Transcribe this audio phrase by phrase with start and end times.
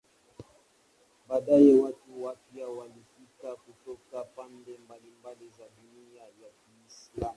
[1.27, 7.29] Baadaye watu wapya walifika kutoka pande mbalimbali za dunia ya Kiislamu.